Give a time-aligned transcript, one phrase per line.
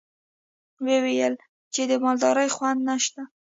[0.83, 1.33] ويې ويل
[1.73, 3.21] چې د مالدارۍ خونده نشته.